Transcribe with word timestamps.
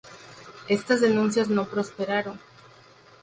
Estas 0.67 1.01
denuncias 1.01 1.47
no 1.49 1.65
prosperaron. 1.65 2.39